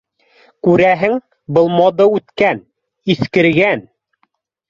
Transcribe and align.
Күрәһең, 0.67 1.13
был 1.57 1.69
мода 1.73 2.07
үткән, 2.15 2.63
иҫкергән 3.17 3.85